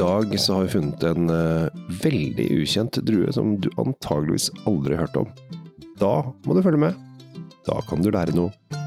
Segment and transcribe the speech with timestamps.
[0.00, 5.04] dag så har vi funnet en eh, veldig ukjent drue som du antageligvis aldri har
[5.04, 5.32] hørt om.
[6.00, 6.14] Da
[6.46, 6.96] må du følge med.
[7.66, 8.79] Da kan du lære noe.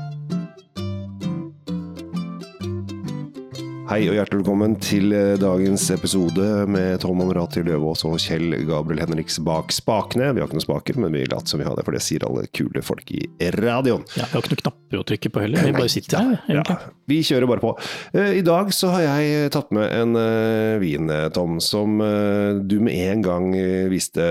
[3.93, 9.03] Hei og hjertelig velkommen til eh, dagens episode med Tom Amrati Løvaas og Kjell Gabriel
[9.03, 10.31] Henriks bak spakene.
[10.33, 12.23] Vi har ikke noen spaker, men vi later som vi har det, for det sier
[12.25, 13.19] alle kule folk i
[13.53, 14.01] radioen.
[14.17, 16.39] Ja, vi har ikke noen knapper å trykke på heller, vi bare sitter her.
[16.47, 16.77] egentlig.
[16.79, 17.73] Ja, vi kjører bare på.
[18.17, 22.63] Eh, I dag så har jeg tatt med en eh, vin, eh, Tom, som eh,
[22.65, 24.25] du med en gang eh, viste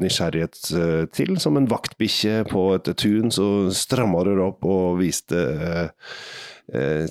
[0.00, 1.34] nysgjerrighet eh, til.
[1.42, 6.48] Som en vaktbikkje på et tun, så stramma du opp og viste eh, eh,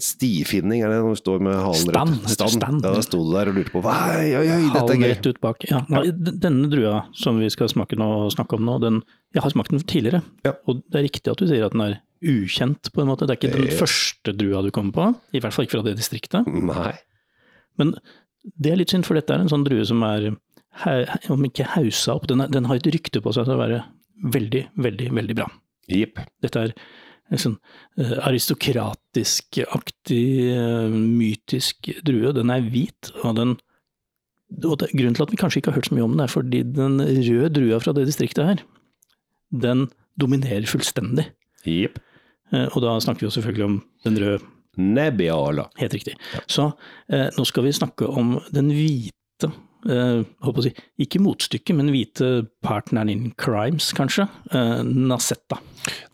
[0.02, 2.32] stifinning, er det når du står med halen Stand, rett?
[2.34, 2.54] Stand.
[2.56, 2.86] stand.
[2.86, 5.10] Ja, da sto du der og lurte på oi, oi, oi, dette er gøy.
[5.12, 5.66] rett ut bak.
[5.70, 5.82] Ja,
[6.46, 9.02] denne drua som vi skal smake nå, snakke om nå, den,
[9.36, 10.24] jeg har smakt den tidligere.
[10.48, 10.56] Ja.
[10.72, 13.26] Og det er riktig at du sier at den er ukjent, på en måte.
[13.28, 13.78] Det er ikke den Eh.
[13.80, 16.48] første drua du kommer på, i hvert fall ikke fra det distriktet.
[16.48, 16.94] Nei.
[17.78, 17.96] Men
[18.58, 20.32] det er litt synd, for dette er en sånn drue som er,
[21.30, 23.84] om ikke hausa opp, den, er, den har et rykte på seg til å være
[24.32, 25.48] veldig, veldig, veldig bra.
[25.92, 26.22] Yep.
[26.46, 26.74] Dette er
[27.40, 27.58] sånn
[27.98, 32.34] eh, aristokratisk-aktig, eh, mytisk drue.
[32.36, 33.58] Den er hvit, og den
[34.68, 36.28] og det, Grunnen til at vi kanskje ikke har hørt så mye om den, er
[36.28, 38.60] fordi den røde drua fra det distriktet her,
[39.56, 39.86] den
[40.20, 41.30] dominerer fullstendig.
[41.64, 42.00] Jepp.
[42.52, 44.44] Eh, Og da snakker vi jo selvfølgelig om den røde,
[44.78, 45.70] Nebbiala.
[45.80, 46.14] helt riktig.
[46.48, 46.74] Så
[47.12, 49.52] eh, nå skal vi snakke om den hvite,
[49.86, 52.30] håper å si, ikke motstykket, men hvite
[52.66, 55.58] partneren in crimes, kanskje, eh, Nasetta.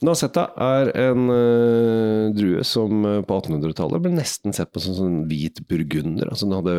[0.05, 5.17] Nasetta er en eh, drue som eh, på 1800-tallet ble nesten sett på som sånn
[5.29, 6.31] hvit burgunder.
[6.31, 6.77] Altså den hadde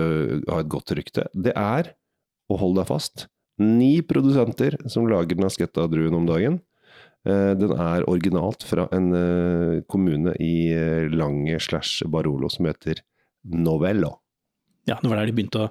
[0.49, 1.27] hadde et godt rykte.
[1.35, 1.93] Det er,
[2.49, 3.27] og hold deg fast,
[3.59, 6.61] ni produsenter som lager Nasetta-druen om dagen.
[7.27, 13.03] Eh, den er originalt fra en eh, kommune i eh, Lange slash Barolo som heter
[13.51, 14.15] Novello.
[14.89, 15.71] Ja, det var der de begynte å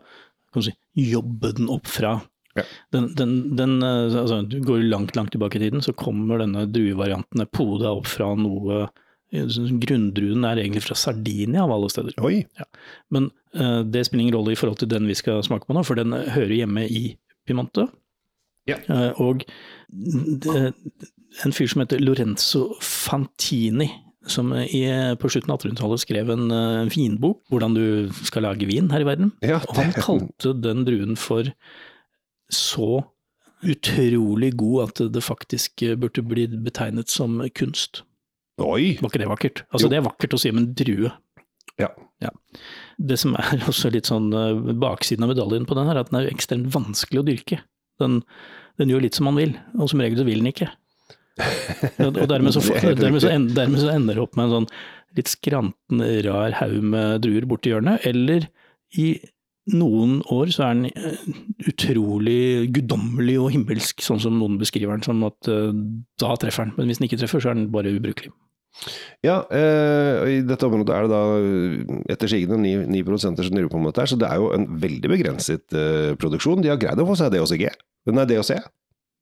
[0.66, 2.18] si, jobbe den opp fra.
[2.58, 2.64] Ja.
[2.90, 6.66] Den, den, den, eh, altså, du går langt, langt tilbake i tiden, så kommer denne
[6.66, 12.16] druevarianten poda opp fra noe eh, Grunndruen er egentlig fra Sardinia, av alle steder.
[12.24, 12.42] Oi!
[13.14, 13.30] Men
[13.60, 16.00] uh, det spiller ingen rolle i forhold til den vi skal smake på nå, for
[16.00, 17.02] den eh, hører hjemme i
[17.48, 17.90] Piemonte.
[18.72, 18.80] Ja.
[18.88, 19.44] Uh, og
[19.92, 20.72] det,
[21.44, 23.90] en fyr som heter Lorenzo Fantini,
[24.32, 24.82] som i,
[25.20, 27.84] på slutten av 1800-tallet skrev en eh, vinbok, hvordan du
[28.28, 29.32] skal lage vin her i verden.
[29.46, 31.50] Ja, Og han kalte den druen for
[32.54, 33.04] så
[33.66, 38.04] utrolig god at det faktisk eh, burde bli betegnet som kunst.
[38.62, 38.96] Oi!
[39.02, 39.64] Var ikke det vakkert?
[39.70, 39.92] Altså Jo.
[39.94, 41.12] det er vakkert å si om en drue.
[41.78, 41.90] Ja.
[42.98, 46.12] Det som er også litt sånn eh, baksiden av medaljen på den, her, er at
[46.14, 47.60] den er ekstremt vanskelig å dyrke.
[48.02, 48.20] Den,
[48.82, 50.70] den gjør litt som man vil, og som regel så vil den ikke.
[52.08, 54.70] Og dermed så, er dermed, så en, dermed så ender det opp med en sånn
[55.18, 58.48] litt skranten, rar haug med druer borti hjørnet, eller
[58.98, 59.16] i
[59.76, 61.38] noen år så er den eh,
[61.68, 65.72] utrolig guddommelig og himmelsk, sånn som noen beskriver den, som at eh,
[66.22, 66.76] da treffer den.
[66.78, 68.32] Men hvis den ikke treffer, så er den bare ubrukelig.
[69.26, 73.58] Ja, eh, og i dette området er det da etter sigende ni, ni produsenter som
[73.58, 75.78] driver på med dette, så det er jo en veldig begrenset
[76.22, 76.64] produksjon.
[76.64, 77.68] De har greid å få seg DOCG.
[78.14, 78.54] Nei, DOC.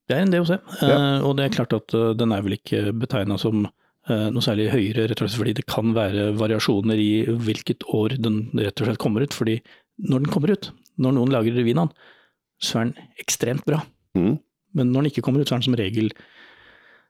[0.06, 2.92] Det er en DOC, eh, og det er klart at eh, den er vel ikke
[2.94, 7.10] betegna som eh, noe særlig høyere, rett og slett fordi det kan være variasjoner i
[7.26, 9.34] hvilket år den rett og slett kommer ut.
[9.34, 9.58] fordi
[10.06, 10.70] når den kommer ut,
[11.02, 12.14] når noen lager revyen av den,
[12.62, 13.82] så er den ekstremt bra.
[14.16, 14.36] Mm.
[14.78, 16.12] Men når den ikke kommer ut, så er den som regel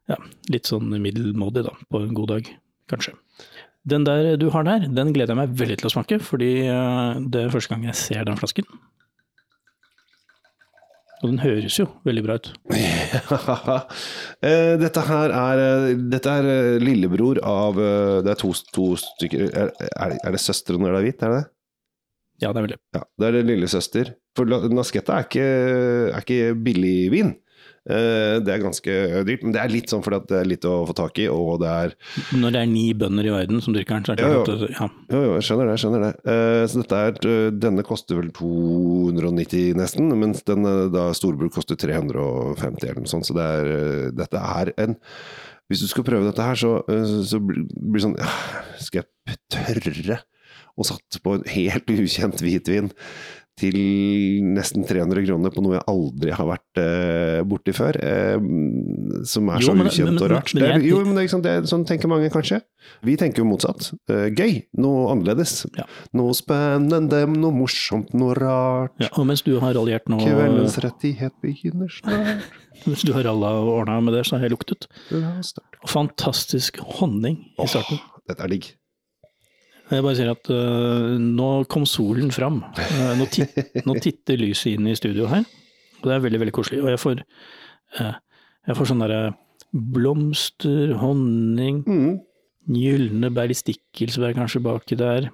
[0.08, 0.16] ja,
[0.54, 2.50] litt sånn middelmådig, da, på en god dag,
[2.88, 3.12] kanskje.
[3.86, 7.42] Den der du har der, den gleder jeg meg veldig til å smake, fordi det
[7.42, 8.66] er første gang jeg ser den flasken.
[11.22, 12.52] Og den høres jo veldig bra ut.
[14.46, 17.78] Eh, dette her er, eh, dette er eh, lillebror av
[18.22, 21.32] Det er to, to stykker er, er er det søstre når det er hvitt, er
[21.32, 21.46] det det?
[22.44, 22.78] Ja, det er vel det.
[22.92, 24.12] Ja, det er det lillesøster.
[24.36, 25.46] For Nasketta er ikke,
[26.12, 27.32] er ikke billig vin.
[27.86, 28.94] Eh, Det er ganske
[29.26, 31.28] dyrt, men det er litt sånn fordi at det er litt å få tak i,
[31.30, 31.94] og det er
[32.34, 34.64] Når det er ni bønder i verden som dyrker den, så er det jo, at
[34.74, 34.88] ja.
[35.12, 35.74] Jo, jo, jeg skjønner det.
[35.76, 36.12] jeg skjønner det.
[36.34, 41.78] Eh, så dette er, eh, denne koster vel 290 nesten, mens den da storbruk koster
[41.78, 43.28] 350 eller noe sånt.
[43.28, 44.98] Så det er, dette er en
[45.70, 46.76] Hvis du skal prøve dette her, så,
[47.26, 48.28] så blir det sånn ja,
[48.78, 50.20] Skal jeg tørre
[50.76, 52.90] å satse på en helt ukjent hvitvin
[53.56, 53.76] til
[54.52, 57.96] nesten 300 kroner på noe jeg aldri har vært eh, borti før?
[57.96, 58.36] Eh,
[59.24, 60.52] som er Jo, så men- ukjent men- og rart.
[60.54, 62.60] men Det er, jo, men det er, sant, det sånn tenker mange kanskje.
[63.02, 63.88] Vi tenker jo motsatt.
[64.12, 65.64] Eh, gøy, noe annerledes.
[65.76, 65.84] Ja.
[66.14, 68.92] Noe spennende, noe morsomt, noe rart.
[69.00, 72.44] Ja, og mens du har raljert nå, Kveldens rettighet begynner snart.
[72.86, 74.86] mens du har ralla og ordna med det, så har jeg luktet.
[75.88, 77.98] Fantastisk honning i starten.
[77.98, 78.74] Åh, dette er digg.
[79.86, 82.60] Jeg bare sier at uh, nå kom solen fram.
[82.74, 83.52] Uh, nå, tit,
[83.86, 85.44] nå titter lyset inn i studio her,
[86.00, 86.80] og det er veldig, veldig koselig.
[86.82, 87.20] Og jeg får,
[88.00, 88.14] uh,
[88.66, 89.20] jeg får sånn derre
[89.76, 92.20] blomster, honning, Mm.
[92.66, 95.28] gylne bær i stikkelsbær kanskje baki der.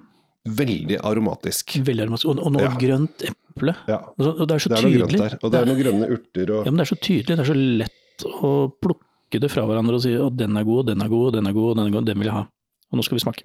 [0.45, 1.77] Veldig aromatisk.
[1.87, 2.29] Veldig aromatisk.
[2.29, 2.73] Og, og noe Ja.
[2.77, 3.73] grønt eple.
[3.87, 3.99] Ja.
[4.19, 5.37] Altså, Og det er så Det er noe grønt der.
[5.41, 7.49] Og det er noen grønne urter og Ja, men det er så tydelig, det er
[7.53, 8.51] så lett å
[8.81, 11.53] plukke det fra hverandre og si at den er god, den er god, den er
[11.53, 12.43] god, den er god, den vil jeg ha.
[12.91, 13.43] Og nå skal vi smake.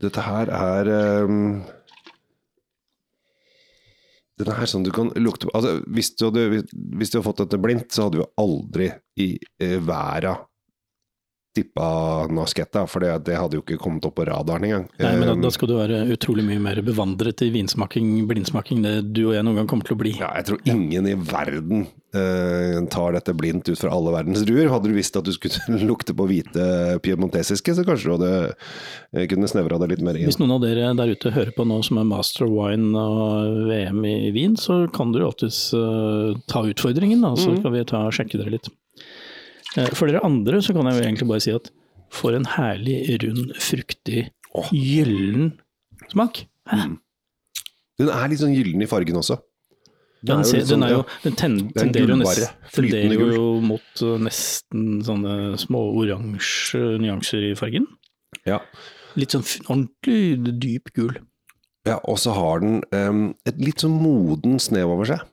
[0.00, 0.90] Dette her er
[1.28, 1.60] um,
[4.40, 5.52] Denne her sånn du kan lukte på.
[5.58, 6.62] Altså, hvis, du hadde,
[6.96, 8.86] hvis du hadde fått dette blindt, så hadde du aldri
[9.20, 10.38] i eh, verda
[11.56, 14.84] tippa Nasketta, for det, det hadde jo ikke kommet opp på radaren engang.
[15.00, 18.82] Nei, men da, Um, da skal du være utrolig mye mer bevandret i vinsmaking, blindsmaking,
[18.84, 20.14] det du og jeg noen gang kommer til å bli.
[20.18, 24.70] ja, jeg tror ingen i verden eh, tar dette blindt ut fra alle verdens druer.
[24.72, 29.26] Hadde du visst at du skulle lukte på hvite piemontesiske, så kanskje du hadde eh,
[29.30, 30.28] kunne snevra det litt mer inn.
[30.30, 33.64] Hvis noen av dere der ute hører på nå som er master of wine og
[33.70, 38.06] VM i vin, så kan dere alltids uh, ta utfordringen, da, så kan vi ta
[38.14, 38.70] sjekke dere litt.
[39.78, 41.70] Eh, for dere andre så kan jeg jo egentlig bare si at
[42.10, 44.24] for en herlig, rund, fruktig,
[44.74, 45.52] gyllen
[46.10, 46.44] smak.
[46.70, 46.88] Hæ?
[48.00, 49.38] Den er litt sånn gyllen i fargen også.
[50.26, 53.44] Den, er ser, sånn, den, jo, den ten, den er en tenderer, nest, tenderer jo
[53.64, 57.86] mot uh, nesten sånne små oransje nyanser i fargen.
[58.48, 58.58] Ja.
[59.16, 61.14] Litt sånn ordentlig dyp gul.
[61.88, 65.24] Ja, og så har den um, et litt sånn moden snev over seg.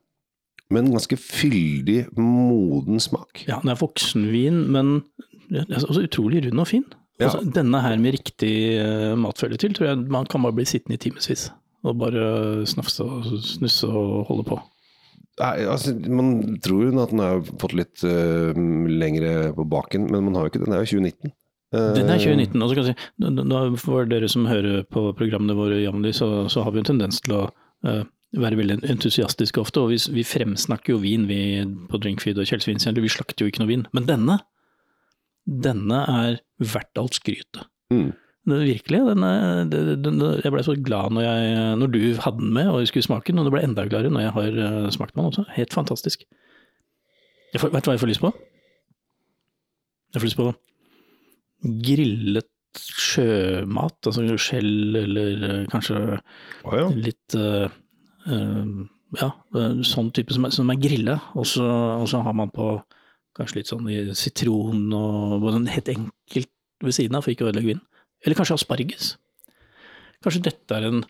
[0.74, 3.46] Men ganske fyldig, moden smak.
[3.48, 4.98] Ja, den er voksenvin, men
[5.50, 6.88] også utrolig rund og fin.
[7.18, 7.30] Ja.
[7.30, 11.00] Altså, denne her med riktig uh, matfølge til, tror jeg man kan bare bli sittende
[11.00, 11.48] i timevis.
[11.88, 14.60] Og bare snafse og snusse og holde på.
[15.38, 18.58] Nei, altså, man tror jo at den har fått litt uh,
[18.90, 20.74] lengre på baken, men man har jo ikke den.
[20.74, 21.36] Det er jo 2019.
[21.76, 22.62] Eh, Den er 2019.
[22.62, 26.64] og så kan jeg si, For dere som hører på programmene våre jevnlig, så, så
[26.64, 27.42] har vi en tendens til å
[27.84, 28.06] eh,
[28.36, 29.84] være veldig entusiastiske ofte.
[29.84, 31.40] Og vi, vi fremsnakker jo vin vi
[31.92, 33.86] på Drinkfeed og Kjelsvinsenter, vi slakter jo ikke noe vin.
[33.96, 34.40] Men denne,
[35.48, 37.68] denne er verdt alt skrytet.
[37.94, 38.12] Mm.
[38.48, 39.00] Det, virkelig.
[39.10, 42.82] Den er, den, jeg ble så glad når, jeg, når du hadde den med og
[42.82, 45.26] jeg skulle smake den, og det ble enda gladere når jeg har eh, smakt den
[45.28, 45.48] også.
[45.56, 46.24] Helt fantastisk.
[47.54, 48.32] Jeg får, vet du hva jeg får lyst på?
[50.14, 50.54] Jeg får lyst på
[51.88, 52.48] grillet
[52.78, 56.88] sjømat, altså skjell eller eh, kanskje oh, ja.
[56.94, 57.68] litt eh,
[59.16, 61.64] Ja, eh, sånn type som er, som er grilla, og så,
[62.26, 62.74] har man på
[63.38, 66.52] kanskje litt sånn i sitron og bare sånn helt enkelt
[66.84, 67.86] ved siden av for ikke å ødelegge vinen.
[68.26, 69.16] Eller kanskje asparges.
[70.26, 71.04] Kanskje dette er en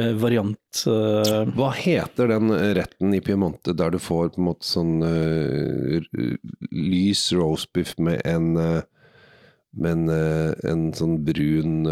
[0.00, 2.48] eh, variant eh, Hva heter den
[2.78, 6.06] retten i Piemonte der du får på en måte sånn eh,
[6.72, 8.80] lys roastbiff med en eh,
[9.76, 11.84] med en, eh, en sånn brun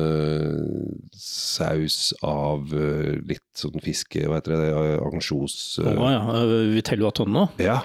[1.18, 4.72] saus av eh, litt sånn fiske, hva heter det,
[5.06, 7.48] ansjos Å eh, ja, eh, Vitello Atonno?
[7.62, 7.80] Ja.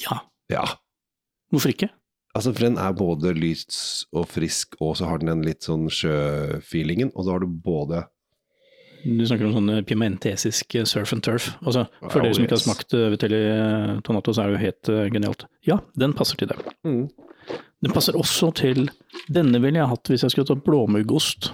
[0.00, 0.18] Ja,
[0.52, 0.64] Ja.
[1.52, 1.88] hvorfor ikke?
[2.36, 5.86] Altså, for den er både lys og frisk, og så har den den litt sånn
[5.88, 8.02] sjøfeelingen, og så har du både
[9.06, 11.52] Du snakker om sånn pimentesisk surf and turf.
[11.62, 13.40] Altså, for Oh, dere som ikke har smakt Vitelli
[14.04, 15.44] Tonato, så er det jo helt genialt.
[15.64, 16.58] Ja, den passer til det.
[17.84, 18.88] Den passer også til
[19.32, 21.52] Denne ville jeg hatt hvis jeg skulle tatt blåmuggost.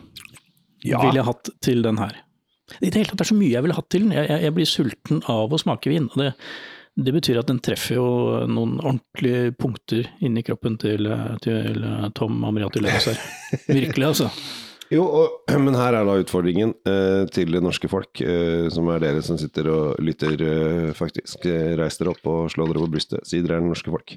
[0.83, 1.01] Ja.
[1.03, 2.21] Ville jeg hatt til den her.
[2.81, 4.15] I det hele tatt det er så mye jeg ville hatt til den.
[4.17, 6.09] Jeg, jeg, jeg blir sulten av å smake vin.
[6.13, 6.33] og det,
[7.07, 8.09] det betyr at den treffer jo
[8.51, 11.09] noen ordentlige punkter inni kroppen til,
[11.45, 13.25] til eh, Tom Amriati Løvaas her.
[13.69, 14.31] Virkelig, altså.
[14.93, 19.01] Jo, og, men her er da utfordringen eh, til det norske folk, eh, som er
[19.01, 21.47] dere som sitter og lytter, eh, faktisk.
[21.49, 24.17] Eh, Reis dere opp og slå dere på brystet, si dere er det norske folk.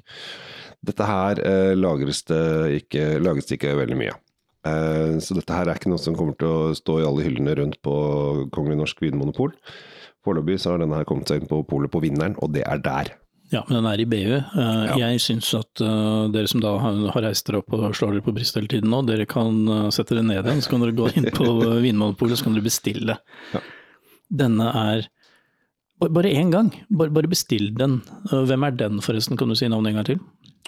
[0.86, 2.44] Dette her eh, lagres det
[2.82, 4.20] ikke, lages ikke veldig mye av.
[4.66, 7.54] Eh, så dette her er ikke noe som kommer til å stå i alle hyllene
[7.60, 7.94] rundt på
[8.54, 9.52] Kongelig Norsk Vinmonopol.
[10.26, 12.80] Foreløpig så har denne her kommet seg inn på polet på Vinneren, og det er
[12.82, 13.12] der.
[13.52, 14.32] Ja, men den er i BU.
[14.42, 18.26] Eh, Jeg syns at eh, dere som da har reist dere opp og slår dere
[18.26, 19.60] på brystet hele tiden nå, dere kan
[19.94, 21.46] sette dere ned igjen, så kan dere gå inn på
[21.84, 23.20] Vinmonopolet så kan dere bestille.
[23.54, 23.62] Ja.
[24.42, 25.06] Denne er
[25.96, 28.02] Bare én gang, bare, bare bestill den.
[28.28, 30.18] Hvem er den forresten, kan du si navnet en gang til?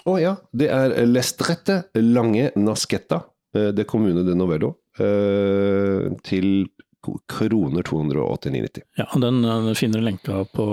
[0.09, 3.19] Å ja, det er Lestrette Lange Nasketta
[3.55, 6.69] eh, de Kommune de Novello eh, til
[7.31, 8.83] kroner 289,90.
[8.99, 10.67] Ja, Den eh, finner du lenka på,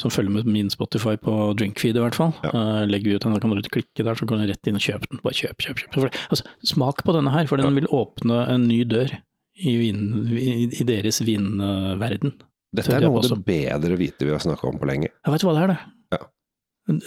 [0.00, 2.34] som følger med min Spotify på Drinkfeed i hvert fall.
[2.44, 2.84] Ja.
[2.90, 4.84] Legger vi ut den, da kan du klikke der, så kan du rett inn og
[4.84, 5.22] kjøpe den.
[5.24, 6.20] Bare kjøp, kjøp, kjøp.
[6.28, 9.14] Altså, smak på denne her, for den vil åpne en ny dør
[9.60, 12.34] i, vin, i, i deres vinverden.
[12.70, 15.10] Dette er noe av det bedre hvite vi har snakka om på lenge.
[15.10, 15.80] Jeg vet hva det er, det.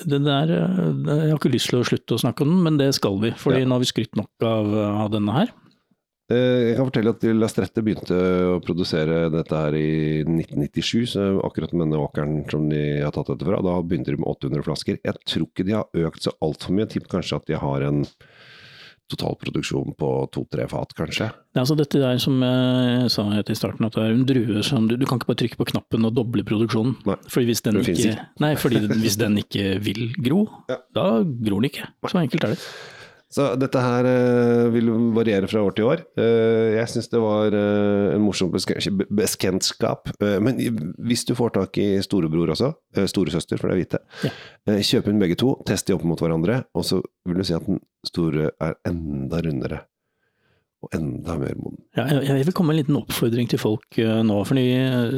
[0.08, 0.94] Den der, eh,
[1.28, 3.32] jeg har ikke lyst til å slutte å snakke om den, men det skal vi.
[3.32, 3.66] fordi Ja.
[3.66, 4.74] nå har vi skrytt nok av,
[5.04, 5.52] av denne her.
[6.32, 8.16] Eh, Jeg kan fortelle at Lastrette begynte
[8.56, 13.28] å produsere dette her i 1997, så akkurat med denne åkeren som de har tatt
[13.28, 15.00] dette fra, da begynte de med 800 flasker.
[15.04, 16.88] Jeg tror ikke de har økt så altfor mye.
[16.88, 18.06] Jeg tipper kanskje at de har en
[19.12, 21.28] totalproduksjon på to-tre fat, kanskje.
[21.54, 24.64] Er altså dette der som jeg sa helt i starten, at det er en drue
[24.66, 26.96] som du, du kan ikke bare trykke på knappen og doble produksjonen.
[27.10, 30.42] Nei, fordi hvis den finnes ikke, nei, fordi hvis den ikke vil gro,
[30.72, 30.80] Ja.
[30.96, 31.88] da gror den ikke.
[32.10, 32.60] Så enkelt er det.
[33.34, 36.04] Så dette her eh, vil variere fra år til år.
[36.22, 40.12] Eh, jeg syns det var eh, en morsom bekjentskap.
[40.22, 40.60] Men
[41.02, 42.74] hvis du får tak i storebror også,
[43.10, 44.78] storesøster for det er hvite, Ja.
[44.86, 47.66] kjøp inn begge to, test de opp mot hverandre, og så vil du si at
[47.66, 49.82] den store er enda rundere.
[50.84, 51.80] Og enda mer moden.
[51.96, 53.98] Ja, jeg, vil komme med en liten oppfordring til folk
[54.28, 54.42] nå.
[54.44, 54.66] fordi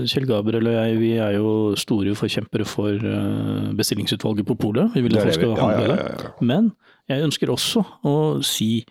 [0.06, 3.08] Kjell Gabriel og jeg vi er jo store forkjempere for
[3.76, 4.94] bestillingsutvalget på polet.
[4.94, 6.30] Vi vil at folk skal handle det.
[6.46, 6.70] Men
[7.10, 8.86] jeg ønsker også å si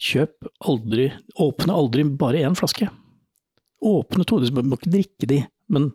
[0.00, 1.10] kjøp aldri,
[1.40, 2.88] åpne aldri bare én flaske.
[3.84, 5.90] Åpne to, du må ikke drikke de, men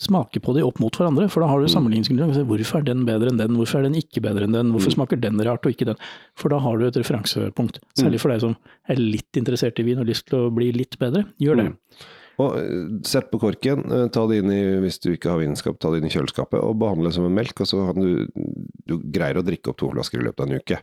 [0.00, 1.74] smake på de opp mot hverandre, for da har du Mm.
[1.74, 2.46] sammenligningsgrunnlag.
[2.48, 4.96] Hvorfor er den bedre enn den, hvorfor er den ikke bedre enn den, hvorfor Mm.
[4.96, 5.96] smaker den rart og ikke den?
[6.34, 7.78] For da har du et referansepunkt.
[7.78, 8.02] Mm.
[8.02, 8.56] Særlig for deg som
[8.88, 11.26] er litt interessert i vin og har lyst til å bli litt bedre.
[11.38, 11.66] Gjør det.
[11.66, 11.76] Mm.
[12.40, 15.78] Og eh, Sett på korken, eh, ta det inn i, hvis du ikke har vinskap,
[15.78, 17.60] ta det inn i kjøleskapet og behandle det som en melk.
[17.60, 18.26] og så kan du,
[18.84, 20.80] du greier å drikke opp to flasker i løpet av en uke.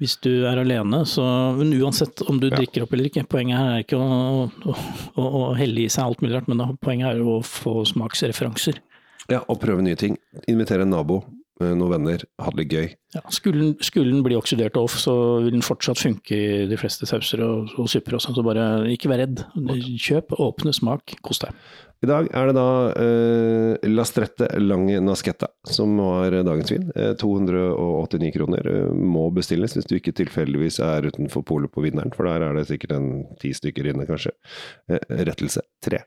[0.00, 1.22] Hvis du er alene, så
[1.58, 2.56] men uansett om du Ja.
[2.56, 4.76] drikker opp eller ikke, poenget her er ikke å, å,
[5.20, 8.80] å, å helle i seg alt mulig rart, men poenget er å få smaksreferanser.
[9.28, 10.16] Ja, Og prøve nye ting.
[10.48, 11.20] Invitere en nabo,
[11.60, 12.88] eh, noen venner, ha det litt gøy.
[13.14, 13.74] Ja, skulle
[14.08, 15.12] den bli oksidert off, så
[15.44, 18.64] vil den fortsatt funke i de fleste sauser og, og supper og sånn, så bare
[18.90, 19.44] ikke vær redd.
[20.00, 21.52] Kjøp, åpne, smak, kos deg.
[22.00, 22.62] I dag er det da
[22.96, 26.86] eh, Lastrette Lange Nasketta som var dagens vin.
[26.96, 28.68] Eh, 289 kroner.
[28.72, 32.56] Eh, må bestilles hvis du ikke tilfeldigvis er utenfor polet på vinneren, for der er
[32.56, 33.10] det sikkert en
[33.42, 34.32] ti stykker inne, kanskje.
[34.88, 36.00] Eh, rettelse tre.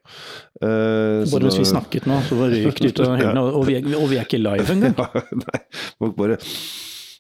[0.64, 3.78] Eh, Bare mens vi snakket nå, så var røyk det ut av hyllene, og, vi
[3.78, 4.98] er- og vi er ikke live engang.
[4.98, 5.62] Ja, nei,
[6.02, 6.40] folk bare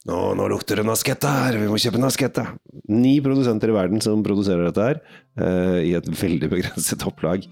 [0.10, 2.48] nå, nå lukter det nasketta her, vi må kjøpe nasketta.
[2.92, 5.00] Ni produsenter i verden som produserer dette her,
[5.40, 7.46] uh, i et veldig begrenset opplag.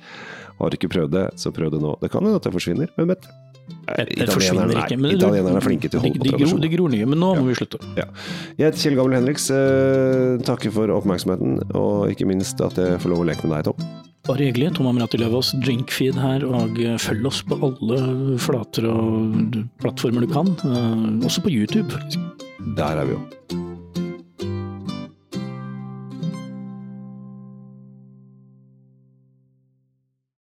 [0.59, 1.95] Har du ikke prøvd det, så prøv det nå.
[2.01, 3.23] Det kan hende at det forsvinner, men vet
[3.71, 4.97] Italienerne, ikke.
[4.99, 6.61] men- Italienerne er flinke til å holde de, de, gror, tradisjonen.
[6.65, 7.79] Det gror nye, men nå må vi slutte.
[7.95, 9.47] Jeg heter Kjell Gabel Henriks.
[9.53, 13.71] uh, takker for oppmerksomheten, og ikke minst at jeg får lov å leke med deg,
[13.71, 13.89] Tom.
[14.27, 14.73] Bare hyggelig.
[14.77, 20.29] Tom Amirati Løvaas, drinkfeed her, og eh, følg oss på alle flater og plattformer du
[20.35, 20.51] kan.
[20.61, 22.19] uh, Også på YouTube, faktisk.
[22.65, 23.70] Der er vi jo.